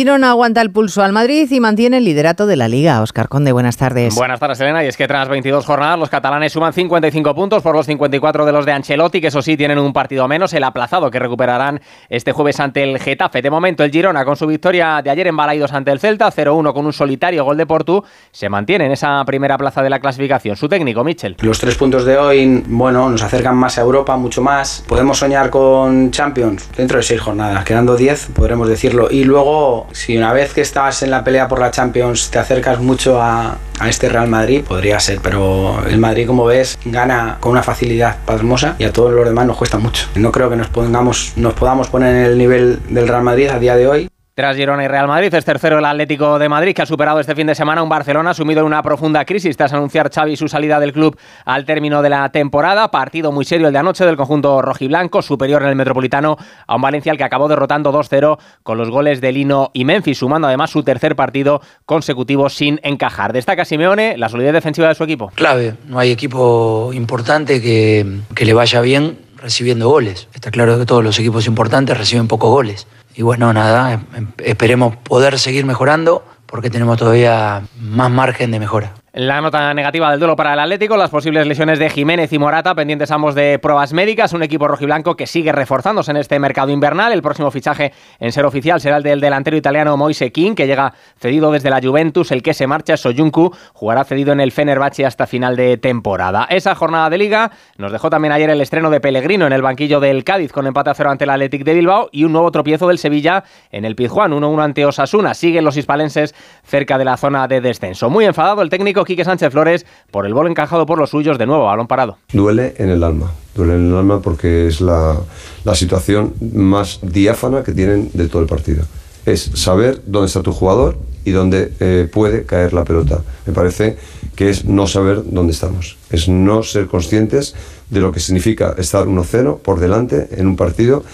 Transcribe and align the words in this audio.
Girona 0.00 0.30
aguanta 0.30 0.62
el 0.62 0.70
pulso 0.70 1.02
al 1.02 1.12
Madrid 1.12 1.46
y 1.50 1.60
mantiene 1.60 1.98
el 1.98 2.06
liderato 2.06 2.46
de 2.46 2.56
la 2.56 2.68
Liga. 2.68 3.02
Oscar 3.02 3.28
Conde, 3.28 3.52
buenas 3.52 3.76
tardes. 3.76 4.14
Buenas 4.14 4.40
tardes, 4.40 4.58
Elena. 4.58 4.82
Y 4.82 4.86
es 4.86 4.96
que 4.96 5.06
tras 5.06 5.28
22 5.28 5.66
jornadas, 5.66 5.98
los 5.98 6.08
catalanes 6.08 6.54
suman 6.54 6.72
55 6.72 7.34
puntos 7.34 7.62
por 7.62 7.76
los 7.76 7.84
54 7.84 8.46
de 8.46 8.52
los 8.52 8.64
de 8.64 8.72
Ancelotti, 8.72 9.20
que 9.20 9.26
eso 9.26 9.42
sí, 9.42 9.58
tienen 9.58 9.78
un 9.78 9.92
partido 9.92 10.26
menos, 10.26 10.54
el 10.54 10.64
aplazado 10.64 11.10
que 11.10 11.18
recuperarán 11.18 11.82
este 12.08 12.32
jueves 12.32 12.60
ante 12.60 12.82
el 12.82 12.98
Getafe. 12.98 13.42
De 13.42 13.50
momento, 13.50 13.84
el 13.84 13.90
Girona, 13.90 14.24
con 14.24 14.36
su 14.36 14.46
victoria 14.46 15.02
de 15.04 15.10
ayer 15.10 15.26
en 15.26 15.36
Balaidos 15.36 15.74
ante 15.74 15.90
el 15.90 16.00
Celta, 16.00 16.32
0-1 16.32 16.72
con 16.72 16.86
un 16.86 16.94
solitario 16.94 17.44
gol 17.44 17.58
de 17.58 17.66
Portu, 17.66 18.02
se 18.32 18.48
mantiene 18.48 18.86
en 18.86 18.92
esa 18.92 19.22
primera 19.26 19.58
plaza 19.58 19.82
de 19.82 19.90
la 19.90 20.00
clasificación. 20.00 20.56
Su 20.56 20.66
técnico, 20.66 21.04
Michel. 21.04 21.36
Los 21.42 21.58
tres 21.58 21.74
puntos 21.74 22.06
de 22.06 22.16
hoy, 22.16 22.64
bueno, 22.68 23.10
nos 23.10 23.22
acercan 23.22 23.54
más 23.54 23.76
a 23.76 23.82
Europa, 23.82 24.16
mucho 24.16 24.40
más. 24.40 24.82
Podemos 24.88 25.18
soñar 25.18 25.50
con 25.50 26.10
Champions 26.10 26.70
dentro 26.74 26.96
de 26.96 27.02
seis 27.02 27.20
jornadas, 27.20 27.66
quedando 27.66 27.96
10, 27.96 28.30
podremos 28.34 28.66
decirlo. 28.66 29.08
Y 29.10 29.24
luego 29.24 29.89
si 29.92 30.16
una 30.16 30.32
vez 30.32 30.52
que 30.52 30.60
estás 30.60 31.02
en 31.02 31.10
la 31.10 31.24
pelea 31.24 31.48
por 31.48 31.60
la 31.60 31.70
Champions 31.70 32.30
te 32.30 32.38
acercas 32.38 32.80
mucho 32.80 33.20
a, 33.20 33.58
a, 33.78 33.88
este 33.88 34.08
Real 34.08 34.28
Madrid, 34.28 34.64
podría 34.66 35.00
ser, 35.00 35.20
pero 35.22 35.84
el 35.86 35.98
Madrid, 35.98 36.26
como 36.26 36.44
ves, 36.44 36.78
gana 36.84 37.38
con 37.40 37.52
una 37.52 37.62
facilidad 37.62 38.16
pasmosa 38.24 38.76
y 38.78 38.84
a 38.84 38.92
todos 38.92 39.12
los 39.12 39.24
demás 39.24 39.46
nos 39.46 39.56
cuesta 39.56 39.78
mucho. 39.78 40.06
No 40.14 40.32
creo 40.32 40.50
que 40.50 40.56
nos, 40.56 40.68
pongamos, 40.68 41.32
nos 41.36 41.54
podamos 41.54 41.88
poner 41.88 42.14
en 42.14 42.24
el 42.24 42.38
nivel 42.38 42.80
del 42.88 43.08
Real 43.08 43.22
Madrid 43.22 43.48
a 43.48 43.58
día 43.58 43.76
de 43.76 43.86
hoy. 43.88 44.10
Tras 44.40 44.56
Girona 44.56 44.82
y 44.84 44.88
Real 44.88 45.06
Madrid, 45.06 45.34
es 45.34 45.44
tercero 45.44 45.80
el 45.80 45.84
Atlético 45.84 46.38
de 46.38 46.48
Madrid, 46.48 46.72
que 46.74 46.80
ha 46.80 46.86
superado 46.86 47.20
este 47.20 47.34
fin 47.34 47.46
de 47.46 47.54
semana 47.54 47.82
un 47.82 47.90
Barcelona 47.90 48.32
sumido 48.32 48.60
en 48.60 48.66
una 48.68 48.82
profunda 48.82 49.26
crisis 49.26 49.54
tras 49.54 49.74
anunciar 49.74 50.10
Xavi 50.10 50.34
su 50.34 50.48
salida 50.48 50.80
del 50.80 50.94
club 50.94 51.14
al 51.44 51.66
término 51.66 52.00
de 52.00 52.08
la 52.08 52.26
temporada. 52.30 52.90
Partido 52.90 53.32
muy 53.32 53.44
serio 53.44 53.66
el 53.66 53.74
de 53.74 53.80
anoche 53.80 54.06
del 54.06 54.16
conjunto 54.16 54.62
rojiblanco, 54.62 55.20
superior 55.20 55.60
en 55.60 55.68
el 55.68 55.76
Metropolitano 55.76 56.38
a 56.66 56.74
un 56.74 56.80
Valencia 56.80 57.12
al 57.12 57.18
que 57.18 57.24
acabó 57.24 57.48
derrotando 57.48 57.92
2-0 57.92 58.38
con 58.62 58.78
los 58.78 58.88
goles 58.88 59.20
de 59.20 59.30
Lino 59.30 59.72
y 59.74 59.84
Memphis, 59.84 60.16
sumando 60.16 60.48
además 60.48 60.70
su 60.70 60.82
tercer 60.82 61.16
partido 61.16 61.60
consecutivo 61.84 62.48
sin 62.48 62.80
encajar. 62.82 63.34
Destaca 63.34 63.66
Simeone 63.66 64.16
la 64.16 64.30
solidez 64.30 64.54
defensiva 64.54 64.88
de 64.88 64.94
su 64.94 65.04
equipo. 65.04 65.30
Clave, 65.34 65.74
no 65.86 65.98
hay 65.98 66.12
equipo 66.12 66.92
importante 66.94 67.60
que, 67.60 68.20
que 68.34 68.46
le 68.46 68.54
vaya 68.54 68.80
bien 68.80 69.18
recibiendo 69.36 69.90
goles. 69.90 70.28
Está 70.32 70.50
claro 70.50 70.78
que 70.78 70.86
todos 70.86 71.04
los 71.04 71.18
equipos 71.18 71.46
importantes 71.46 71.98
reciben 71.98 72.26
pocos 72.26 72.48
goles 72.48 72.86
y 73.20 73.22
bueno, 73.22 73.52
nada, 73.52 74.00
esperemos 74.38 74.96
poder 74.96 75.38
seguir 75.38 75.66
mejorando 75.66 76.24
porque 76.46 76.70
tenemos 76.70 76.96
todavía 76.96 77.64
más 77.78 78.10
margen 78.10 78.50
de 78.50 78.58
mejora. 78.58 78.94
La 79.12 79.40
nota 79.40 79.74
negativa 79.74 80.08
del 80.08 80.20
duelo 80.20 80.36
para 80.36 80.52
el 80.52 80.60
Atlético, 80.60 80.96
las 80.96 81.10
posibles 81.10 81.44
lesiones 81.44 81.80
de 81.80 81.90
Jiménez 81.90 82.32
y 82.32 82.38
Morata, 82.38 82.76
pendientes 82.76 83.10
ambos 83.10 83.34
de 83.34 83.58
pruebas 83.58 83.92
médicas, 83.92 84.32
un 84.34 84.44
equipo 84.44 84.68
rojiblanco 84.68 85.16
que 85.16 85.26
sigue 85.26 85.50
reforzándose 85.50 86.12
en 86.12 86.18
este 86.18 86.38
mercado 86.38 86.70
invernal. 86.70 87.12
El 87.12 87.20
próximo 87.20 87.50
fichaje 87.50 87.92
en 88.20 88.30
ser 88.30 88.44
oficial 88.44 88.80
será 88.80 88.98
el 88.98 89.02
del 89.02 89.20
delantero 89.20 89.56
italiano 89.56 89.96
Moise 89.96 90.30
King, 90.30 90.54
que 90.54 90.68
llega 90.68 90.94
cedido 91.18 91.50
desde 91.50 91.70
la 91.70 91.80
Juventus. 91.82 92.30
El 92.30 92.40
que 92.40 92.54
se 92.54 92.68
marcha, 92.68 92.96
Soyuncu, 92.96 93.52
jugará 93.72 94.04
cedido 94.04 94.32
en 94.32 94.38
el 94.38 94.52
Fenerbahce 94.52 95.04
hasta 95.04 95.26
final 95.26 95.56
de 95.56 95.76
temporada. 95.76 96.46
Esa 96.48 96.76
jornada 96.76 97.10
de 97.10 97.18
liga 97.18 97.50
nos 97.78 97.90
dejó 97.90 98.10
también 98.10 98.30
ayer 98.30 98.48
el 98.48 98.60
estreno 98.60 98.90
de 98.90 99.00
Pellegrino 99.00 99.44
en 99.44 99.52
el 99.52 99.62
banquillo 99.62 99.98
del 99.98 100.22
Cádiz 100.22 100.52
con 100.52 100.68
empate 100.68 100.90
a 100.90 100.94
cero 100.94 101.10
ante 101.10 101.24
el 101.24 101.30
Athletic 101.30 101.64
de 101.64 101.74
Bilbao 101.74 102.10
y 102.12 102.22
un 102.22 102.30
nuevo 102.30 102.52
tropiezo 102.52 102.86
del 102.86 102.98
Sevilla 102.98 103.42
en 103.72 103.84
el 103.84 103.96
Pizjuán, 103.96 104.30
1-1 104.30 104.62
ante 104.62 104.86
Osasuna. 104.86 105.34
Siguen 105.34 105.64
los 105.64 105.76
hispalenses 105.76 106.32
cerca 106.62 106.96
de 106.96 107.04
la 107.04 107.16
zona 107.16 107.48
de 107.48 107.60
descenso. 107.60 108.08
Muy 108.08 108.24
enfadado 108.24 108.62
el 108.62 108.70
técnico 108.70 108.99
Quique 109.04 109.24
Sánchez 109.24 109.52
Flores 109.52 109.86
por 110.10 110.26
el 110.26 110.34
gol 110.34 110.48
encajado 110.48 110.86
por 110.86 110.98
los 110.98 111.10
suyos 111.10 111.38
de 111.38 111.46
nuevo, 111.46 111.64
balón 111.64 111.86
parado. 111.86 112.18
Duele 112.32 112.74
en 112.78 112.90
el 112.90 113.02
alma, 113.02 113.32
duele 113.54 113.74
en 113.74 113.90
el 113.90 113.96
alma 113.96 114.20
porque 114.20 114.66
es 114.66 114.80
la, 114.80 115.16
la 115.64 115.74
situación 115.74 116.34
más 116.52 117.00
diáfana 117.02 117.62
que 117.62 117.72
tienen 117.72 118.10
de 118.14 118.28
todo 118.28 118.42
el 118.42 118.48
partido. 118.48 118.84
Es 119.26 119.50
saber 119.54 120.02
dónde 120.06 120.28
está 120.28 120.42
tu 120.42 120.52
jugador 120.52 120.96
y 121.24 121.32
dónde 121.32 121.72
eh, 121.80 122.08
puede 122.10 122.44
caer 122.44 122.72
la 122.72 122.84
pelota. 122.84 123.22
Me 123.46 123.52
parece 123.52 123.96
que 124.34 124.48
es 124.48 124.64
no 124.64 124.86
saber 124.86 125.22
dónde 125.26 125.52
estamos, 125.52 125.96
es 126.10 126.28
no 126.28 126.62
ser 126.62 126.86
conscientes 126.86 127.54
de 127.90 128.00
lo 128.00 128.12
que 128.12 128.20
significa 128.20 128.74
estar 128.78 129.06
1-0 129.06 129.58
por 129.58 129.80
delante 129.80 130.28
en 130.32 130.46
un 130.46 130.56
partido 130.56 131.04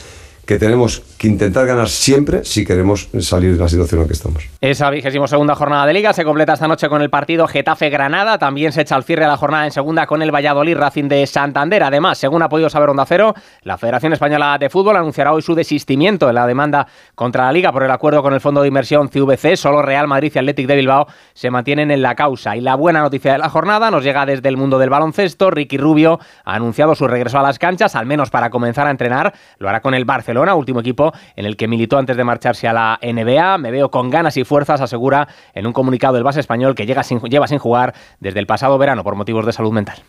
que 0.46 0.58
tenemos 0.58 1.02
que 1.18 1.26
intentar 1.26 1.66
ganar 1.66 1.88
siempre 1.88 2.44
si 2.44 2.64
queremos 2.64 3.08
salir 3.20 3.54
de 3.54 3.58
la 3.58 3.68
situación 3.68 4.00
en 4.00 4.04
la 4.04 4.06
que 4.06 4.12
estamos. 4.12 4.48
Esa 4.60 4.88
vigésimo 4.90 5.26
segunda 5.26 5.56
jornada 5.56 5.86
de 5.86 5.92
Liga 5.92 6.12
se 6.12 6.24
completa 6.24 6.52
esta 6.52 6.68
noche 6.68 6.88
con 6.88 7.02
el 7.02 7.10
partido 7.10 7.48
Getafe-Granada. 7.48 8.38
También 8.38 8.72
se 8.72 8.82
echa 8.82 8.94
al 8.94 9.04
cierre 9.04 9.24
a 9.24 9.28
la 9.28 9.36
jornada 9.36 9.64
en 9.64 9.72
segunda 9.72 10.06
con 10.06 10.22
el 10.22 10.32
Valladolid 10.32 10.76
Racing 10.76 11.08
de 11.08 11.26
Santander. 11.26 11.82
Además, 11.82 12.18
según 12.18 12.42
ha 12.42 12.48
podido 12.48 12.70
saber 12.70 12.88
Onda 12.88 13.04
Cero, 13.06 13.34
la 13.62 13.76
Federación 13.76 14.12
Española 14.12 14.56
de 14.58 14.70
Fútbol 14.70 14.96
anunciará 14.96 15.32
hoy 15.32 15.42
su 15.42 15.54
desistimiento 15.54 16.28
en 16.28 16.36
la 16.36 16.46
demanda 16.46 16.86
contra 17.14 17.46
la 17.46 17.52
Liga 17.52 17.72
por 17.72 17.82
el 17.82 17.90
acuerdo 17.90 18.22
con 18.22 18.32
el 18.32 18.40
Fondo 18.40 18.62
de 18.62 18.68
Inversión 18.68 19.08
CVC. 19.08 19.56
Solo 19.56 19.82
Real 19.82 20.06
Madrid 20.06 20.30
y 20.32 20.38
Athletic 20.38 20.68
de 20.68 20.76
Bilbao 20.76 21.08
se 21.34 21.50
mantienen 21.50 21.90
en 21.90 22.02
la 22.02 22.14
causa. 22.14 22.56
Y 22.56 22.60
la 22.60 22.76
buena 22.76 23.00
noticia 23.00 23.32
de 23.32 23.38
la 23.38 23.48
jornada 23.48 23.90
nos 23.90 24.04
llega 24.04 24.24
desde 24.24 24.48
el 24.48 24.56
mundo 24.56 24.78
del 24.78 24.90
baloncesto. 24.90 25.50
Ricky 25.50 25.76
Rubio 25.76 26.20
ha 26.44 26.54
anunciado 26.54 26.94
su 26.94 27.08
regreso 27.08 27.38
a 27.38 27.42
las 27.42 27.58
canchas, 27.58 27.96
al 27.96 28.06
menos 28.06 28.30
para 28.30 28.50
comenzar 28.50 28.86
a 28.86 28.90
entrenar. 28.90 29.34
Lo 29.58 29.68
hará 29.68 29.80
con 29.80 29.94
el 29.94 30.04
Barcelona 30.36 30.54
último 30.54 30.80
equipo 30.80 31.12
en 31.34 31.46
el 31.46 31.56
que 31.56 31.66
militó 31.66 31.96
antes 31.96 32.16
de 32.16 32.24
marcharse 32.24 32.68
a 32.68 32.72
la 32.72 32.98
NBA. 33.02 33.58
Me 33.58 33.70
veo 33.70 33.90
con 33.90 34.10
ganas 34.10 34.36
y 34.36 34.44
fuerzas, 34.44 34.80
asegura 34.80 35.28
en 35.54 35.66
un 35.66 35.72
comunicado 35.72 36.18
el 36.18 36.24
base 36.24 36.40
español 36.40 36.74
que 36.74 36.84
llega 36.84 37.02
lleva 37.02 37.46
sin 37.46 37.58
jugar 37.58 37.94
desde 38.20 38.40
el 38.40 38.46
pasado 38.46 38.76
verano 38.76 39.02
por 39.02 39.14
motivos 39.14 39.46
de 39.46 39.52
salud 39.52 39.72
mental. 39.72 40.02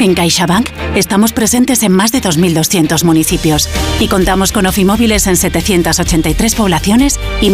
En 0.00 0.14
CaixaBank 0.14 0.68
estamos 0.96 1.32
presentes 1.32 1.82
en 1.82 1.92
más 1.92 2.12
de 2.12 2.20
2.200 2.20 3.04
municipios 3.04 3.68
y 4.00 4.08
contamos 4.08 4.50
con 4.52 4.66
ofimóviles 4.66 5.26
en 5.26 5.36
783 5.36 6.54
poblaciones 6.54 7.20
y 7.40 7.50